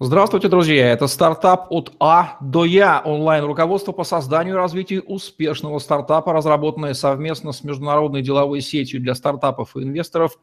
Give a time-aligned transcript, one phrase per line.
[0.00, 0.92] Здравствуйте, друзья!
[0.92, 7.50] Это стартап от А до Я, онлайн-руководство по созданию и развитию успешного стартапа, разработанное совместно
[7.50, 10.38] с международной деловой сетью для стартапов и инвесторов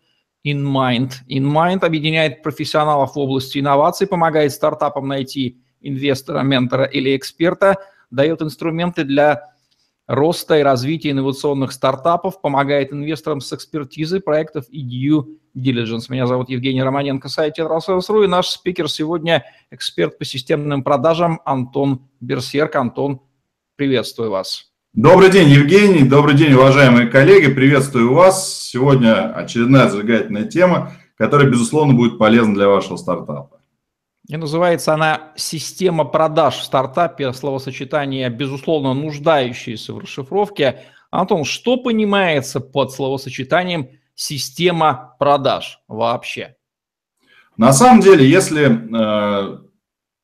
[0.45, 1.11] InMind.
[1.29, 7.77] InMind объединяет профессионалов в области инноваций, помогает стартапам найти инвестора, ментора или эксперта,
[8.11, 9.54] дает инструменты для
[10.07, 15.25] роста и развития инновационных стартапов, помогает инвесторам с экспертизой проектов и due
[15.55, 16.05] diligence.
[16.09, 22.07] Меня зовут Евгений Романенко, сайт Тетрасселс.ру, и наш спикер сегодня эксперт по системным продажам Антон
[22.19, 22.75] Берсерк.
[22.75, 23.21] Антон,
[23.75, 24.71] приветствую вас.
[24.93, 28.63] Добрый день, Евгений, добрый день, уважаемые коллеги, приветствую вас.
[28.63, 33.59] Сегодня очередная зажигательная тема, которая, безусловно, будет полезна для вашего стартапа.
[34.27, 40.83] И называется она «Система продаж в стартапе», словосочетание, безусловно, нуждающееся в расшифровке.
[41.11, 46.55] Антон, что понимается под словосочетанием «система продаж» вообще?
[47.55, 49.59] На самом деле, если э,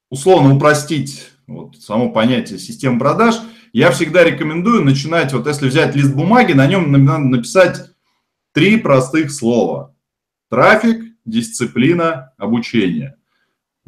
[0.10, 3.36] условно упростить вот само понятие системы продаж,
[3.72, 7.92] я всегда рекомендую начинать, вот если взять лист бумаги, на нем надо написать
[8.52, 9.96] три простых слова.
[10.50, 13.16] Трафик, дисциплина, обучение–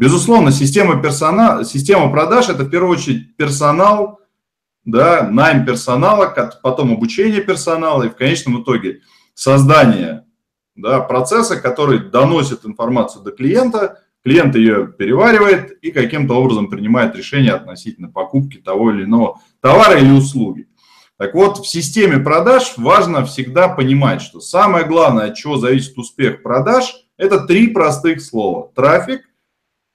[0.04, 4.20] Безусловно, система, персонала, система продаж– это в первую очередь персонал,
[4.84, 6.26] да, найм персонала,
[6.62, 9.00] потом обучение персонала и в конечном итоге
[9.34, 10.26] создание
[10.76, 17.54] да, процесса, который доносит информацию до клиента, клиент ее переваривает и каким-то образом принимает решение
[17.54, 20.68] относительно покупки того или иного товара или услуги.
[21.18, 26.44] Так вот, в системе продаж важно всегда понимать, что самое главное, от чего зависит успех
[26.44, 28.70] продаж, это три простых слова.
[28.76, 29.22] Трафик,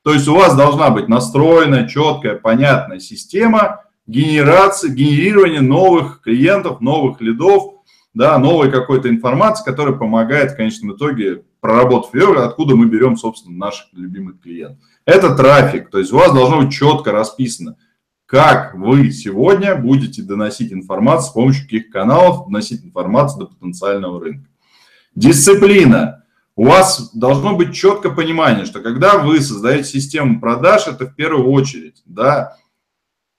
[0.09, 7.21] то есть у вас должна быть настроена четкая, понятная система генерации, генерирования новых клиентов, новых
[7.21, 7.75] лидов,
[8.15, 13.59] да, новой какой-то информации, которая помогает в конечном итоге, проработав ее, откуда мы берем, собственно,
[13.59, 14.79] наших любимых клиентов.
[15.05, 17.77] Это трафик, то есть у вас должно быть четко расписано,
[18.25, 24.49] как вы сегодня будете доносить информацию с помощью каких каналов, доносить информацию до потенциального рынка.
[25.15, 26.18] Дисциплина
[26.59, 31.53] у вас должно быть четкое понимание, что когда вы создаете систему продаж, это в первую
[31.53, 32.57] очередь, да,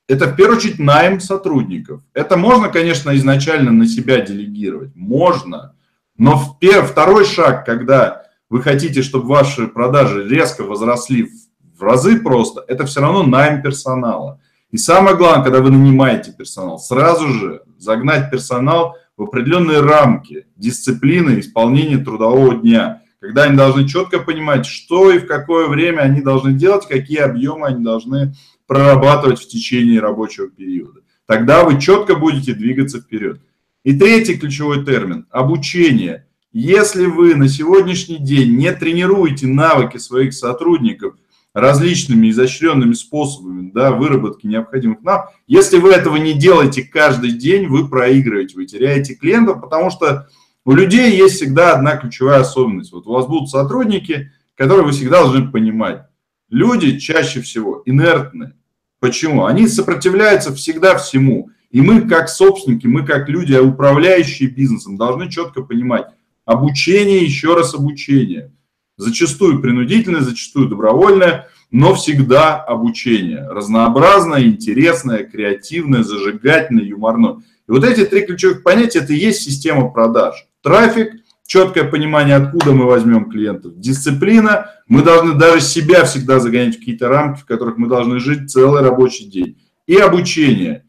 [0.07, 2.00] это в первую очередь найм сотрудников.
[2.13, 5.75] Это можно, конечно, изначально на себя делегировать, можно,
[6.18, 11.29] но в первый, второй шаг, когда вы хотите, чтобы ваши продажи резко возросли
[11.78, 14.40] в разы просто, это все равно найм персонала.
[14.72, 21.41] И самое главное, когда вы нанимаете персонал, сразу же загнать персонал в определенные рамки дисциплины
[21.41, 26.53] исполнения трудового дня– когда они должны четко понимать, что и в какое время они должны
[26.53, 28.34] делать, какие объемы они должны
[28.66, 31.02] прорабатывать в течение рабочего периода.
[31.25, 33.41] Тогда вы четко будете двигаться вперед.
[33.84, 36.28] И третий ключевой термин– обучение.
[36.52, 41.16] Если вы на сегодняшний день не тренируете навыки своих сотрудников
[41.53, 47.88] различными изощренными способами да, выработки необходимых навыков, если вы этого не делаете каждый день, вы
[47.88, 50.28] проигрываете, вы теряете клиентов, потому что
[50.66, 52.92] у людей есть всегда одна ключевая особенность.
[52.92, 56.03] Вот у вас будут сотрудники, которые вы всегда должны понимать.
[56.50, 58.53] Люди чаще всего инертны.
[59.00, 59.46] Почему?
[59.46, 61.50] Они сопротивляются всегда всему.
[61.70, 66.08] И мы, как собственники, мы, как люди, управляющие бизнесом, должны четко понимать,
[66.46, 68.52] обучение, еще раз обучение.
[68.97, 73.47] Зачастую принудительное, зачастую добровольное, но всегда обучение.
[73.47, 77.38] Разнообразное, интересное, креативное, зажигательное, юморное.
[77.68, 82.74] И вот эти три ключевых понятия– это и есть система продаж трафик, четкое понимание, откуда
[82.74, 84.69] мы возьмем клиентов, дисциплина.
[84.88, 88.84] Мы должны даже себя всегда загонять в какие-то рамки, в которых мы должны жить целый
[88.84, 89.59] рабочий день.
[89.88, 90.85] И обучение.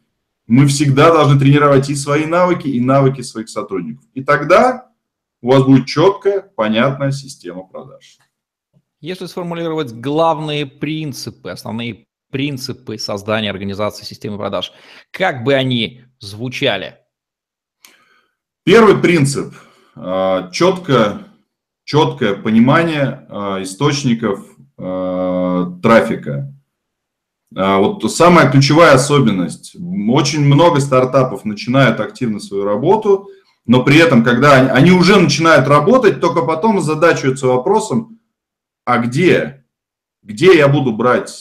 [0.47, 4.05] Мы всегда должны тренировать и свои навыки, и навыки своих сотрудников.
[4.13, 4.91] И тогда
[5.41, 8.19] у вас будет четкая, понятная система продаж.
[9.01, 14.73] Если сформулировать главные принципы, основные принципы создания организации системы продаж,
[15.11, 16.99] как бы они звучали?
[18.63, 19.55] Первый принцип
[20.53, 21.27] четко,
[21.85, 24.45] четкое понимание а, источников
[24.79, 26.55] а, трафика.
[27.53, 29.75] Вот самая ключевая особенность.
[30.09, 33.29] Очень много стартапов начинают активно свою работу,
[33.67, 38.21] но при этом, когда они, они уже начинают работать, только потом задачиваются вопросом,
[38.85, 39.65] а где?
[40.23, 41.33] Где я буду брать?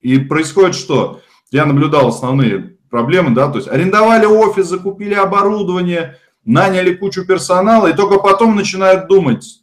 [0.00, 1.20] И происходит что?
[1.50, 7.96] Я наблюдал основные проблемы, да, то есть арендовали офис, закупили оборудование, наняли кучу персонала, и
[7.96, 9.62] только потом начинают думать,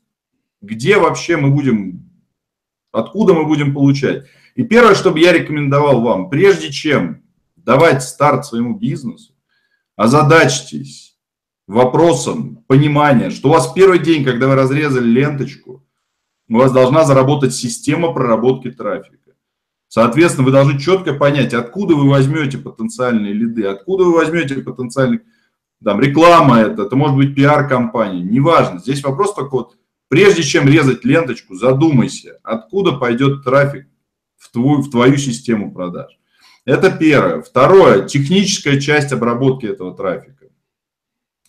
[0.61, 2.09] где вообще мы будем,
[2.91, 4.25] откуда мы будем получать.
[4.55, 7.23] И первое, что бы я рекомендовал вам, прежде чем
[7.55, 9.33] давать старт своему бизнесу,
[9.95, 11.17] озадачьтесь
[11.67, 15.85] вопросом понимания, что у вас первый день, когда вы разрезали ленточку,
[16.49, 19.17] у вас должна заработать система проработки трафика.
[19.87, 25.21] Соответственно, вы должны четко понять, откуда вы возьмете потенциальные лиды, откуда вы возьмете потенциальный,
[25.83, 28.79] там, реклама это, это может быть пиар-компания, неважно.
[28.79, 29.77] Здесь вопрос только вот,
[30.09, 33.87] прежде чем резать ленточку, задумайся, откуда пойдет трафик
[34.37, 36.19] в твою, в твою систему продаж.
[36.65, 37.41] Это первое.
[37.41, 40.45] Второе, техническая часть обработки этого трафика.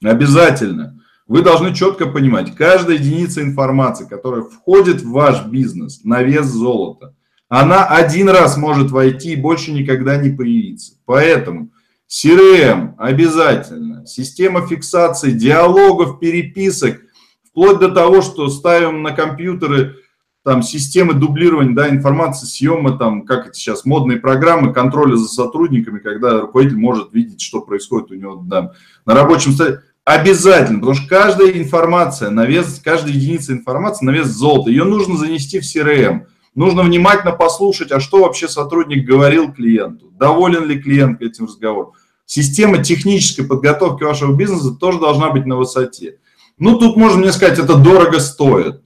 [0.03, 1.03] Обязательно.
[1.27, 7.15] Вы должны четко понимать, каждая единица информации, которая входит в ваш бизнес на вес золота,
[7.49, 10.95] она один раз может войти и больше никогда не появиться.
[11.05, 11.71] Поэтому
[12.11, 17.01] CRM обязательно, система фиксации диалогов, переписок,
[17.49, 19.97] вплоть до того, что ставим на компьютеры
[20.43, 26.01] там системы дублирования, да, информации, съема, там, как это сейчас, модные программы контроля за сотрудниками,
[26.01, 28.73] когда руководитель может видеть, что происходит у него да,
[29.07, 29.83] на рабочем столе.
[30.05, 35.17] Обязательно, потому что каждая информация на вес, каждая единица информации на вес золота, ее нужно
[35.17, 36.23] занести в CRM.
[36.55, 41.93] Нужно внимательно послушать, а что вообще сотрудник говорил клиенту, доволен ли клиент этим разговором.
[42.27, 46.19] Система технической подготовки вашего бизнеса тоже должна быть на высоте.
[46.59, 48.83] Ну, тут можно мне сказать, это дорого стоит.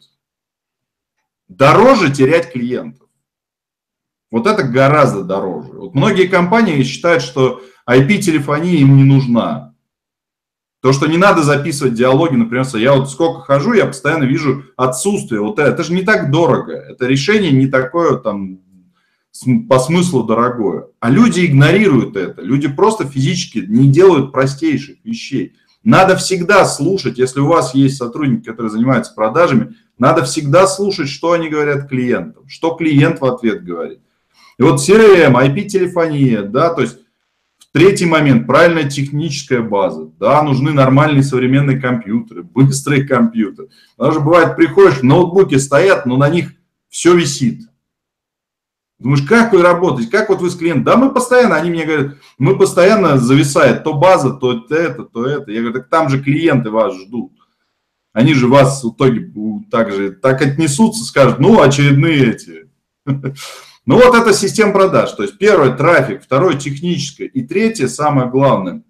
[1.48, 3.08] Дороже терять клиентов.
[4.30, 5.72] Вот это гораздо дороже.
[5.72, 9.73] Вот многие компании считают, что IP-телефония им не нужна.
[10.84, 15.40] То, что не надо записывать диалоги, например, я вот сколько хожу, я постоянно вижу отсутствие.
[15.40, 16.74] Вот это, это же не так дорого.
[16.74, 18.60] Это решение не такое там
[19.66, 20.88] по смыслу дорогое.
[21.00, 22.42] А люди игнорируют это.
[22.42, 25.54] Люди просто физически не делают простейших вещей.
[25.84, 31.32] Надо всегда слушать, если у вас есть сотрудники, которые занимаются продажами, надо всегда слушать, что
[31.32, 34.00] они говорят клиентам, что клиент в ответ говорит.
[34.58, 36.98] И вот CRM, IP-телефония, да, то есть
[37.74, 40.04] Третий момент, правильная техническая база.
[40.20, 43.68] Да, нужны нормальные современные компьютеры, быстрые компьютеры.
[43.98, 46.52] Даже бывает, приходишь, ноутбуки стоят, но на них
[46.88, 47.62] все висит.
[49.00, 50.84] Думаешь, как вы работаете, как вот вы с клиентом?
[50.84, 55.50] Да мы постоянно, они мне говорят, мы постоянно зависает то база, то это, то это.
[55.50, 57.32] Я говорю, так там же клиенты вас ждут.
[58.12, 59.32] Они же вас в итоге
[59.72, 62.70] так же так отнесутся, скажут, ну, очередные эти
[63.86, 65.12] Ну вот это система продаж.
[65.12, 67.26] То есть первое– трафик, второе– техническое.
[67.26, 68.82] И третье, самое главное,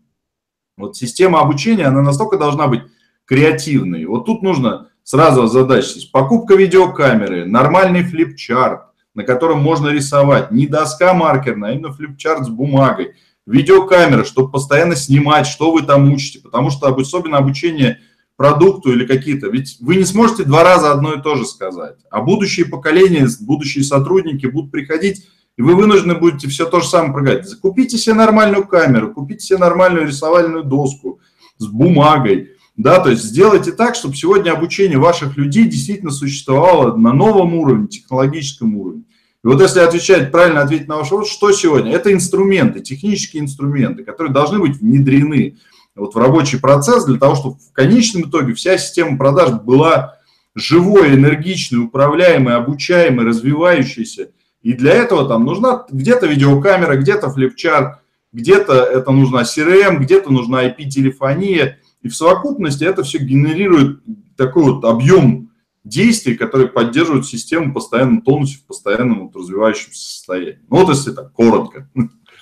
[0.76, 2.82] вот система обучения, она настолько должна быть
[3.24, 4.04] креативной.
[4.04, 6.08] Вот тут нужно сразу озадачиться.
[6.12, 8.82] Покупка видеокамеры, нормальный флипчарт,
[9.14, 10.50] на котором можно рисовать.
[10.50, 13.14] Не доска маркерная, а именно флипчарт с бумагой.
[13.46, 16.40] Видеокамера, чтобы постоянно снимать, что вы там учите.
[16.40, 18.00] Потому что особенно обучение–
[18.36, 19.48] продукту или какие-то.
[19.48, 21.96] Ведь вы не сможете два раза одно и то же сказать.
[22.10, 27.12] А будущие поколения, будущие сотрудники будут приходить, и вы вынуждены будете все то же самое
[27.12, 27.48] проговорить.
[27.48, 31.20] Закупите себе нормальную камеру, купите себе нормальную рисовальную доску
[31.58, 32.50] с бумагой.
[32.76, 37.86] Да, то есть сделайте так, чтобы сегодня обучение ваших людей действительно существовало на новом уровне,
[37.86, 39.04] технологическом уровне.
[39.44, 41.92] И вот если отвечать, правильно ответить на ваш вопрос, что сегодня?
[41.92, 45.58] Это инструменты, технические инструменты, которые должны быть внедрены
[45.94, 50.18] вот в рабочий процесс для того, чтобы в конечном итоге вся система продаж была
[50.54, 54.30] живой, энергичной, управляемой, обучаемой, развивающейся.
[54.62, 57.98] И для этого там нужна где-то видеокамера, где-то флипчарт,
[58.32, 61.78] где-то это нужна CRM, где-то нужна IP-телефония.
[62.02, 64.00] И в совокупности это все генерирует
[64.36, 65.50] такой вот объем
[65.84, 70.58] действий, которые поддерживают систему в постоянном тонусе, в постоянном вот развивающемся состоянии.
[70.68, 71.88] Ну вот если так коротко.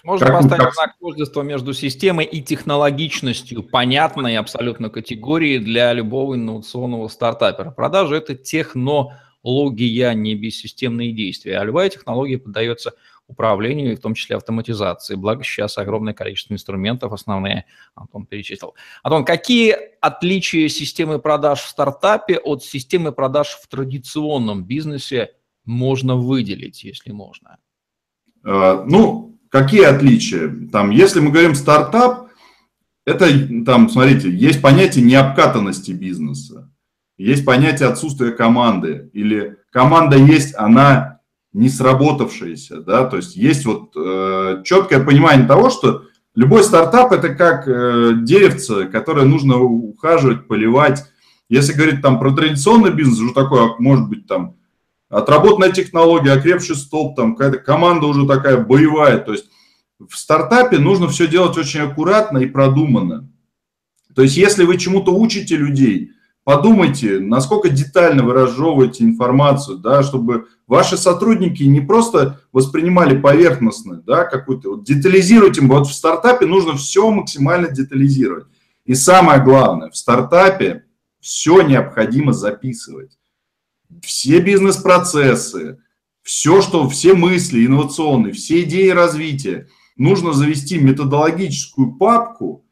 [0.04, 0.74] Можно как, поставить как...
[0.74, 7.70] знак тождества между системой и технологичностью понятной абсолютно категории для любого инновационного стартапера.
[7.70, 11.58] Продажа– это технология, не бессистемные действия.
[11.58, 12.94] А любая технология поддается
[13.28, 15.14] управлению, и в том числе автоматизации.
[15.14, 18.74] Благо сейчас огромное количество инструментов, основные Антон перечислил.
[19.02, 26.84] Антон, какие отличия системы продаж в стартапе от системы продаж в традиционном бизнесе можно выделить,
[26.84, 27.58] если можно?
[28.44, 30.50] А, ну, Какие отличия?
[30.72, 32.30] Там, если мы говорим стартап,
[33.04, 33.26] это
[33.66, 36.72] там, смотрите, есть понятие необкатанности бизнеса,
[37.18, 41.20] есть понятие отсутствия команды, или команда есть, она
[41.52, 46.04] не сработавшаяся, да, то есть есть вот э, четкое понимание того, что
[46.34, 51.04] любой стартап это как э, деревце, которое нужно ухаживать, поливать.
[51.50, 54.56] Если говорить там про традиционный бизнес, уже такое, может быть, там
[55.12, 59.18] отработанная технология, окрепший столб, там какая-то команда уже такая боевая.
[59.18, 59.44] То есть
[59.98, 63.28] в стартапе нужно все делать очень аккуратно и продуманно.
[64.14, 66.12] То есть если вы чему-то учите людей,
[66.44, 74.24] подумайте, насколько детально вы разжевываете информацию, да, чтобы ваши сотрудники не просто воспринимали поверхностно, да,
[74.24, 78.46] какую-то, вот детализируйте, вот в стартапе нужно все максимально детализировать.
[78.86, 80.84] И самое главное, в стартапе
[81.20, 83.18] все необходимо записывать.
[84.02, 85.78] Все бизнес-процессы,
[86.22, 92.64] все, что, все мысли инновационные, все идеи развития, нужно завести методологическую папку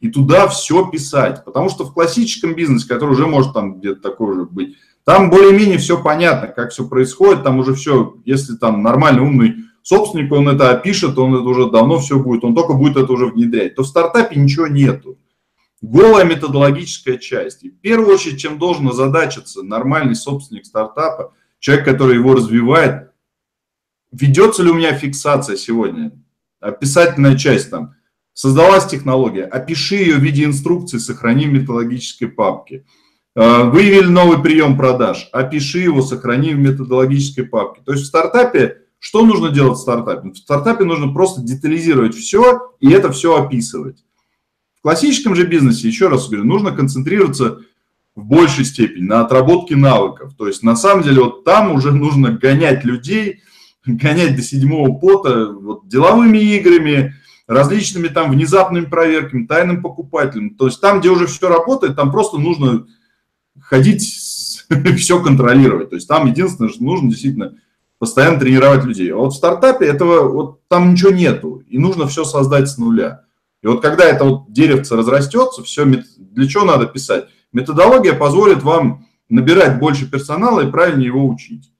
[0.00, 1.44] и туда все писать.
[1.44, 5.78] Потому что в классическом бизнесе, который уже может там где-то такой же быть, там более-менее
[5.78, 10.70] все понятно, как все происходит, там уже все, если там нормальный, умный собственник, он это
[10.70, 13.74] опишет, он это уже давно все будет, он только будет это уже внедрять.
[13.74, 15.16] То в стартапе ничего нету.
[15.80, 17.62] Голая методологическая часть.
[17.62, 23.12] И в первую очередь, чем должен озадачиться нормальный собственник стартапа, человек, который его развивает,
[24.10, 26.12] ведется ли у меня фиксация сегодня,
[26.60, 27.94] описательная часть там,
[28.32, 32.84] создалась технология, опиши ее в виде инструкции, сохрани в методологической папке.
[33.36, 37.82] Э, выявили новый прием продаж, опиши его, сохрани в методологической папке.
[37.84, 40.30] То есть в стартапе, что нужно делать в стартапе?
[40.30, 44.04] В стартапе нужно просто детализировать все и это все описывать.
[44.78, 47.60] В классическом же бизнесе, еще раз говорю, нужно концентрироваться
[48.14, 50.32] в большей степени на отработке навыков.
[50.36, 53.42] То есть на самом деле вот там уже нужно гонять людей,
[53.86, 57.14] гонять до седьмого пота вот, деловыми играми,
[57.46, 60.54] различными там внезапными проверками, тайным покупателем.
[60.54, 62.86] То есть там, где уже все работает, там просто нужно
[63.60, 64.02] ходить,
[64.96, 65.90] все контролировать.
[65.90, 67.54] То есть там единственное, что нужно действительно
[67.98, 69.12] постоянно тренировать людей.
[69.12, 73.24] А вот в стартапе этого, вот там ничего нету, и нужно все создать с нуля.
[73.62, 77.26] И вот когда это вот деревце разрастется, все, для чего надо писать?
[77.52, 81.70] Методология позволит вам набирать больше персонала и правильно его учить.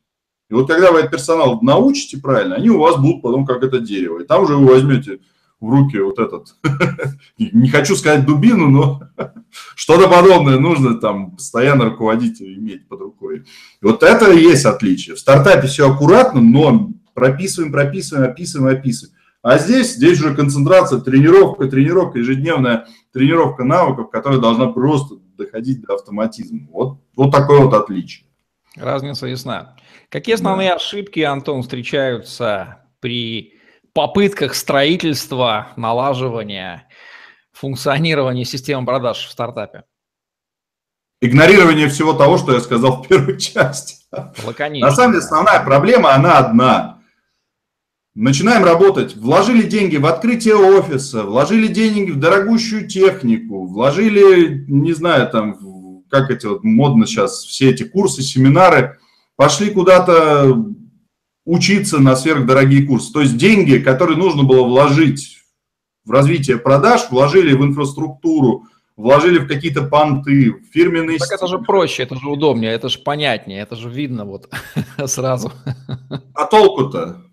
[0.50, 3.80] И вот когда вы этот персонал научите правильно, они у вас будут потом как это
[3.80, 4.20] дерево.
[4.20, 5.20] И там уже вы возьмете
[5.60, 6.54] в руки вот этот,
[7.38, 9.02] не хочу сказать дубину, но
[9.74, 13.44] что-то подобное нужно там постоянно руководителя иметь под рукой.
[13.82, 15.16] И вот это и есть отличие.
[15.16, 19.17] В стартапе все аккуратно, но прописываем, прописываем, описываем, описываем.
[19.48, 25.94] А здесь, здесь уже концентрация, тренировка, тренировка, ежедневная тренировка навыков, которая должна просто доходить до
[25.94, 26.68] автоматизма.
[26.70, 28.26] Вот, вот такое вот отличие.
[28.76, 29.74] Разница ясна.
[30.10, 30.74] Какие основные да.
[30.74, 33.54] ошибки, Антон, встречаются при
[33.94, 36.86] попытках строительства, налаживания,
[37.52, 39.84] функционирования системы продаж в стартапе?
[41.22, 43.96] Игнорирование всего того, что я сказал в первой части.
[44.44, 44.90] Лаконично.
[44.90, 46.97] На самом деле основная проблема, она одна.
[48.20, 49.14] Начинаем работать.
[49.14, 55.56] Вложили деньги в открытие офиса, вложили деньги в дорогущую технику, вложили, не знаю, там,
[56.10, 58.98] как эти вот модно сейчас, все эти курсы, семинары,
[59.36, 60.66] пошли куда-то
[61.44, 63.12] учиться на сверхдорогие курсы.
[63.12, 65.38] То есть деньги, которые нужно было вложить
[66.04, 68.64] в развитие продаж, вложили в инфраструктуру,
[68.96, 71.18] вложили в какие-то понты, в фирменные...
[71.18, 74.52] Так это же проще, это же удобнее, это же понятнее, это же видно вот
[75.06, 75.52] сразу.
[76.34, 77.27] А толку-то?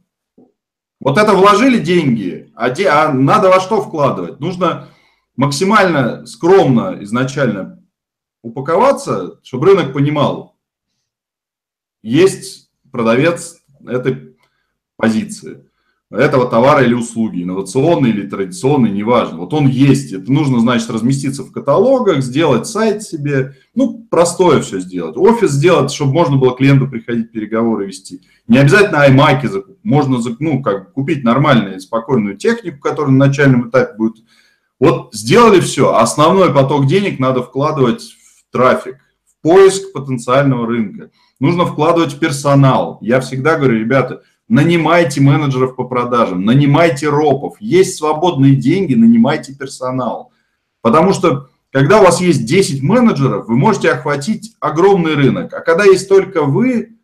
[1.05, 2.87] Вот это вложили деньги, а, де...
[2.87, 4.39] а надо во что вкладывать?
[4.39, 4.87] Нужно
[5.35, 7.79] максимально скромно изначально
[8.41, 10.57] упаковаться, чтобы рынок понимал,
[12.01, 13.57] есть продавец
[13.87, 14.35] этой
[14.95, 15.69] позиции,
[16.11, 19.39] этого товара или услуги, инновационный или традиционный, неважно.
[19.39, 20.13] Вот он есть.
[20.13, 23.55] Это нужно, значит, разместиться в каталогах, сделать сайт себе.
[23.73, 25.17] Ну, простое все сделать.
[25.17, 28.21] Офис сделать, чтобы можно было клиенту приходить, переговоры вести.
[28.47, 29.79] Не обязательно аймаки закупить.
[29.83, 34.17] Можно ну, как, купить нормальную, спокойную технику, которая на начальном этапе будет.
[34.79, 35.95] Вот сделали все.
[35.95, 41.09] Основной поток денег надо вкладывать в трафик, в поиск потенциального рынка
[41.39, 42.97] нужно вкладывать в персонал.
[43.01, 47.55] Я всегда говорю, ребята, нанимайте менеджеров по продажам, нанимайте ропов.
[47.59, 50.31] Есть свободные деньги, нанимайте персонал.
[50.81, 55.53] Потому что когда у вас есть 10 менеджеров, вы можете охватить огромный рынок.
[55.53, 56.97] А когда есть только вы,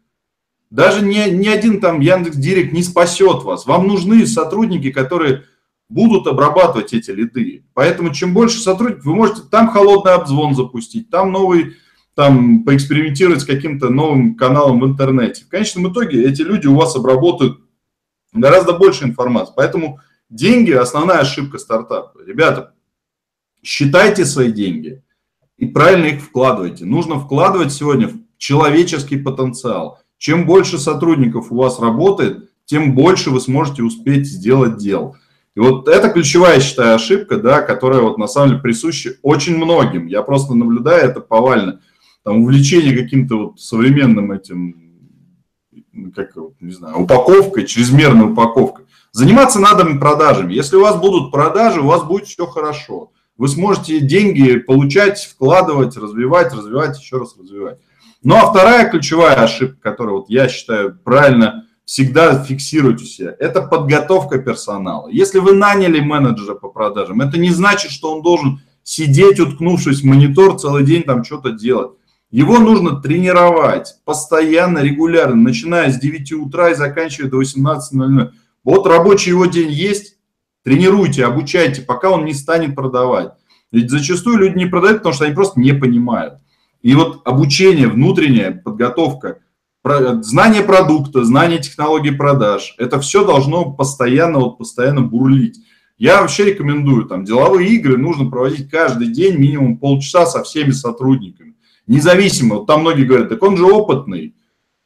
[0.69, 3.65] даже ни, ни один там Яндекс Директ не спасет вас.
[3.65, 5.43] Вам нужны сотрудники, которые
[5.89, 7.65] будут обрабатывать эти лиды.
[7.73, 11.75] Поэтому чем больше сотрудников, вы можете там холодный обзвон запустить, там новый
[12.15, 15.45] там поэкспериментировать с каким-то новым каналом в интернете.
[15.45, 17.59] В конечном итоге эти люди у вас обработают
[18.33, 19.53] гораздо больше информации.
[19.55, 19.99] Поэтому
[20.29, 22.19] деньги– основная ошибка стартапа.
[22.25, 22.73] Ребята,
[23.63, 25.03] считайте свои деньги
[25.57, 26.85] и правильно их вкладывайте.
[26.85, 29.99] Нужно вкладывать сегодня в человеческий потенциал.
[30.17, 35.15] Чем больше сотрудников у вас работает, тем больше вы сможете успеть сделать дел.
[35.55, 40.07] И вот это ключевая, считаю, ошибка, да, которая вот на самом деле присуща очень многим.
[40.07, 41.81] Я просто наблюдаю это повально
[42.23, 44.75] там, увлечение каким-то вот современным этим,
[46.15, 48.85] как, не знаю, упаковкой, чрезмерной упаковкой.
[49.11, 50.53] Заниматься надо продажами.
[50.53, 53.11] Если у вас будут продажи, у вас будет все хорошо.
[53.37, 57.79] Вы сможете деньги получать, вкладывать, развивать, развивать, еще раз развивать.
[58.23, 63.63] Ну а вторая ключевая ошибка, которую вот я считаю правильно всегда фиксировать у себя, это
[63.63, 65.09] подготовка персонала.
[65.09, 70.05] Если вы наняли менеджера по продажам, это не значит, что он должен сидеть, уткнувшись в
[70.05, 71.91] монитор целый день там что-то делать.
[72.31, 78.31] Его нужно тренировать постоянно, регулярно, начиная с 9 утра и заканчивая до 18.00.
[78.63, 80.15] Вот рабочий его день есть,
[80.63, 83.33] тренируйте, обучайте, пока он не станет продавать.
[83.73, 86.35] Ведь зачастую люди не продают, потому что они просто не понимают.
[86.81, 89.39] И вот обучение, внутренняя подготовка,
[89.83, 95.59] знание продукта, знание технологий продаж, это все должно постоянно, вот постоянно бурлить.
[95.97, 101.55] Я вообще рекомендую, там, деловые игры нужно проводить каждый день минимум полчаса со всеми сотрудниками.
[101.91, 104.33] Независимо, вот там многие говорят, так он же опытный,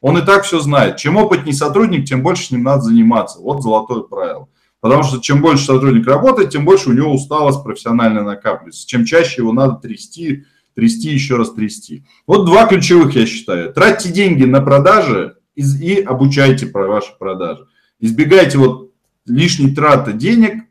[0.02, 0.98] он и так все знает.
[0.98, 3.40] Чем опытнее сотрудник, тем больше с ним надо заниматься.
[3.40, 4.50] Вот золотое правило.
[4.80, 8.88] Потому что чем больше сотрудник работает, тем больше у него усталость профессиональная накапливается.
[8.88, 12.06] Чем чаще его надо трясти, трясти, еще раз трясти.
[12.26, 13.72] Вот два ключевых, я считаю.
[13.72, 17.68] Тратьте деньги на продажи и обучайте про ваши продажи.
[18.00, 18.94] Избегайте вот
[19.28, 20.64] лишней траты денег.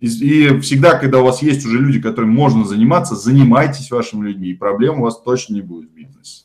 [0.00, 4.54] И всегда, когда у вас есть уже люди, которым можно заниматься, занимайтесь вашими людьми, и
[4.54, 6.44] проблем у вас точно не будет в бизнесе.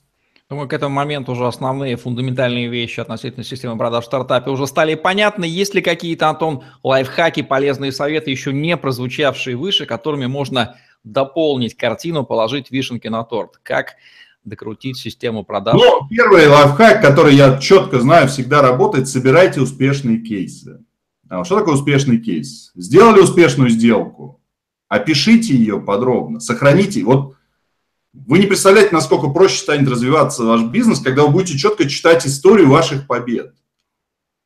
[0.49, 4.93] Думаю, к этому моменту уже основные фундаментальные вещи относительно системы продаж в стартапе уже стали
[4.93, 5.45] понятны.
[5.45, 12.25] Есть ли какие-то, Антон, лайфхаки, полезные советы, еще не прозвучавшие выше, которыми можно дополнить картину,
[12.25, 13.59] положить вишенки на торт?
[13.63, 13.95] Как
[14.43, 15.81] докрутить систему продаж?
[15.81, 20.84] Ну, первый лайфхак, который я четко знаю, всегда работает, собирайте успешные кейсы.
[21.29, 22.71] А что такое успешный кейс?
[22.75, 24.41] Сделали успешную сделку,
[24.87, 27.03] опишите ее подробно, сохраните.
[27.03, 27.35] Вот
[28.13, 32.69] вы не представляете, насколько проще станет развиваться ваш бизнес, когда вы будете четко читать историю
[32.69, 33.53] ваших побед.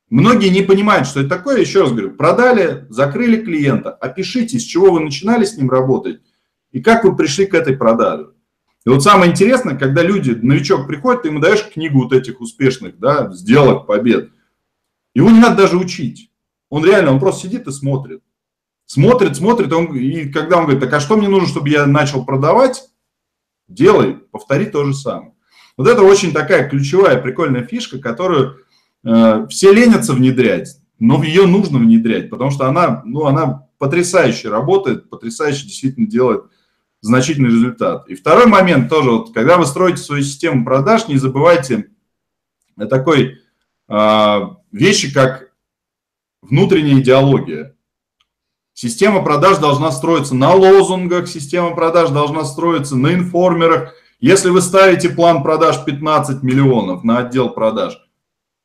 [0.08, 1.60] Многие не понимают, что это такое.
[1.60, 3.90] Еще раз говорю, продали, закрыли клиента.
[3.90, 6.20] Опишите, с чего вы начинали с ним работать
[6.72, 8.30] и как вы пришли к этой продаже.
[8.86, 12.98] И вот самое интересное, когда люди, новичок приходит, ты ему даешь книгу вот этих успешных
[12.98, 14.30] да, сделок, побед.
[15.14, 16.29] Его не надо даже учить.
[16.70, 18.22] Он реально, он просто сидит и смотрит.
[18.86, 22.24] Смотрит, смотрит, он, и когда он говорит, так а что мне нужно, чтобы я начал
[22.24, 22.90] продавать?
[23.70, 25.32] делай, повтори то же самое.
[25.76, 28.58] Вот это очень такая ключевая, прикольная фишка, которую
[29.04, 35.08] э, все ленятся внедрять, но ее нужно внедрять, потому что она, ну, она потрясающе работает,
[35.08, 36.44] потрясающе действительно делает
[37.00, 38.08] значительный результат.
[38.08, 41.88] И второй момент тоже, вот, когда вы строите свою систему продаж, не забывайте
[42.76, 43.38] о такой
[43.88, 44.40] э,
[44.72, 45.49] вещи, как
[46.42, 47.76] внутренняя идеология.
[48.72, 53.94] Система продаж должна строиться на лозунгах, система продаж должна строиться на информерах.
[54.20, 57.98] Если вы ставите план продаж 15 миллионов на отдел продаж,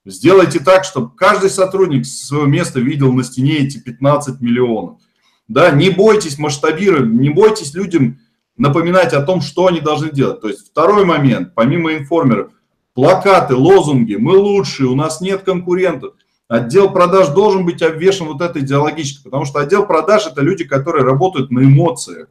[0.05, 4.99] сделайте так, чтобы каждый сотрудник с своего места видел на стене эти 15 миллионов.
[5.47, 8.19] Да, не бойтесь масштабировать, не бойтесь людям
[8.57, 10.41] напоминать о том, что они должны делать.
[10.41, 12.51] То есть второй момент, помимо информеров,
[12.93, 16.13] плакаты, лозунги, мы лучшие, у нас нет конкурентов–
[16.47, 21.03] Отдел продаж должен быть обвешен вот этой идеологической, потому что отдел продаж– это люди, которые
[21.03, 22.27] работают на эмоциях.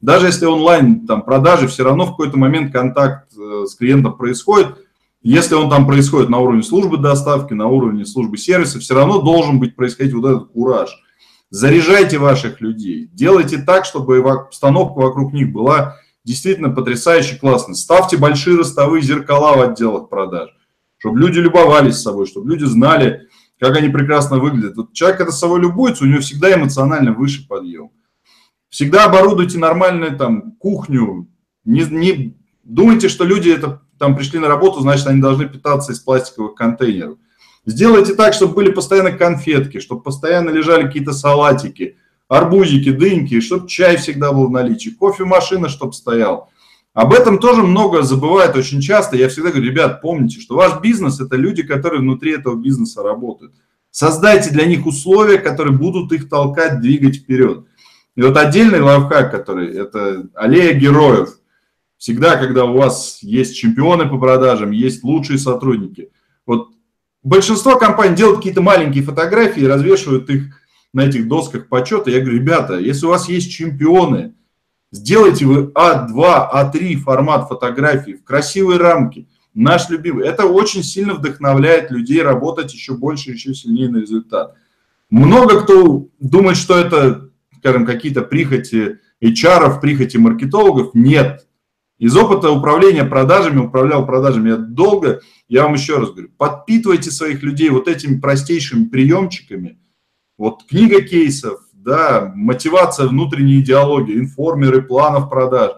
[0.00, 4.76] Даже если онлайн там, продажи, все равно в какой-то момент контакт э, с клиентом происходит.
[5.22, 9.60] Если он там происходит на уровне службы доставки, на уровне службы сервиса, все равно должен
[9.60, 10.90] быть происходить вот этот кураж.
[11.50, 17.76] Заряжайте ваших людей, делайте так, чтобы обстановка вокруг них была действительно потрясающе классной.
[17.76, 20.50] Ставьте большие ростовые зеркала в отделах продаж,
[20.98, 23.28] чтобы люди любовались собой, чтобы люди знали,
[23.62, 24.76] как они прекрасно выглядят.
[24.76, 27.90] Вот человек, когда собой любуется, у него всегда эмоционально выше подъем.
[28.70, 31.28] Всегда оборудуйте нормальную там кухню.
[31.64, 36.00] Не, не думайте, что люди это там пришли на работу, значит, они должны питаться из
[36.00, 37.18] пластиковых контейнеров.
[37.64, 43.96] Сделайте так, чтобы были постоянно конфетки, чтобы постоянно лежали какие-то салатики, арбузики, дыньки, чтобы чай
[43.96, 46.50] всегда был в наличии, кофемашина, чтобы стоял.
[46.94, 49.16] Об этом тоже много забывают очень часто.
[49.16, 53.54] Я всегда говорю, ребят, помните, что ваш бизнес– это люди, которые внутри этого бизнеса работают.
[53.90, 57.66] Создайте для них условия, которые будут их толкать, двигать вперед.
[58.14, 61.30] И вот отдельный лайфхак, который– это аллея героев.
[61.96, 66.10] Всегда, когда у вас есть чемпионы по продажам, есть лучшие сотрудники.
[66.44, 66.68] Вот
[67.22, 70.60] большинство компаний делают какие-то маленькие фотографии и развешивают их
[70.92, 72.10] на этих досках почета.
[72.10, 74.34] Я говорю, ребята, если у вас есть чемпионы–
[74.92, 79.26] Сделайте вы А2, А3 формат фотографии в красивой рамке.
[79.54, 80.26] Наш любимый.
[80.26, 84.54] Это очень сильно вдохновляет людей работать еще больше, еще сильнее на результат.
[85.08, 90.94] Много кто думает, что это, скажем, какие-то прихоти HR, прихоти маркетологов.
[90.94, 91.46] Нет.
[91.98, 97.42] Из опыта управления продажами, управлял продажами я долго, я вам еще раз говорю, подпитывайте своих
[97.42, 99.78] людей вот этими простейшими приемчиками.
[100.36, 105.72] Вот книга кейсов, да, мотивация внутренней идеологии, информеры планов продаж.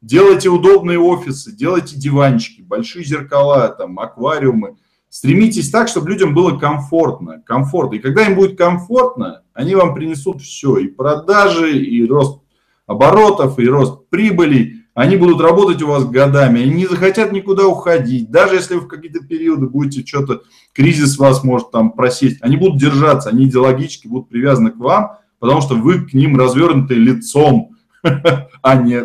[0.00, 4.76] Делайте удобные офисы, делайте диванчики, большие зеркала, там, аквариумы.
[5.08, 7.96] Стремитесь так, чтобы людям было комфортно, комфортно.
[7.96, 12.40] И когда им будет комфортно, они вам принесут все, и продажи, и рост
[12.86, 14.84] оборотов, и рост прибылей.
[14.94, 18.88] они будут работать у вас годами, они не захотят никуда уходить, даже если вы в
[18.88, 20.42] какие-то периоды будете что-то,
[20.72, 25.60] кризис вас может там просесть, они будут держаться, они идеологически будут привязаны к вам, потому
[25.60, 27.76] что вы к ним развернуты лицом,
[28.62, 29.02] а не...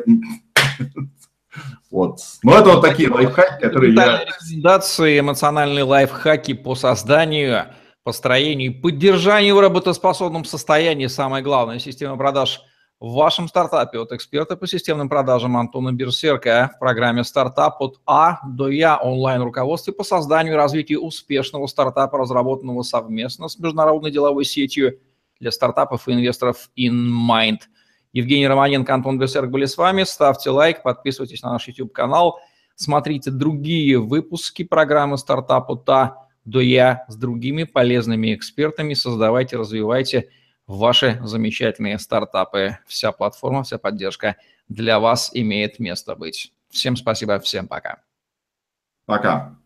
[1.92, 2.20] Вот.
[2.42, 4.26] Ну, это вот такие лайфхаки, которые я...
[4.26, 7.66] Рекомендации, эмоциональные лайфхаки по созданию,
[8.04, 11.06] построению и поддержанию в работоспособном состоянии.
[11.06, 12.62] Самое главное, система продаж
[13.00, 18.40] в вашем стартапе от эксперта по системным продажам Антона Берсерка в программе «Стартап от А
[18.48, 25.00] до Я» онлайн-руководстве по созданию и развитию успешного стартапа, разработанного совместно с международной деловой сетью
[25.40, 27.60] для стартапов и инвесторов InMind–
[28.14, 30.04] Евгений Романенко, Антон Бесерк были с вами.
[30.04, 32.40] Ставьте лайк, подписывайтесь на наш YouTube-канал,
[32.76, 38.94] смотрите другие выпуски программы «Стартап УТА» до Я с другими полезными экспертами.
[38.94, 40.30] Создавайте, развивайте
[40.68, 42.78] ваши замечательные стартапы.
[42.86, 46.54] Вся платформа, вся поддержка для вас имеет место быть.
[46.70, 48.04] Всем спасибо, всем пока.
[49.06, 49.63] Пока.